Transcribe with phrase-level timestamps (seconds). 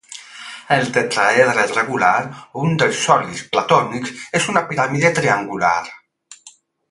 [0.75, 2.15] El tetraedre regular,
[2.63, 5.77] un dels sòlids platònics, és una piràmide triangular.